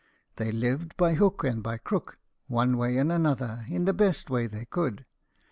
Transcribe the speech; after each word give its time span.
They 0.37 0.51
lived 0.51 0.97
by 0.97 1.13
hook 1.13 1.43
and 1.43 1.61
by 1.61 1.77
crook, 1.77 2.15
one 2.47 2.75
way 2.75 2.97
and 2.97 3.11
another, 3.11 3.67
in 3.69 3.85
the 3.85 3.93
best 3.93 4.31
way 4.31 4.47
they 4.47 4.65
could. 4.65 5.05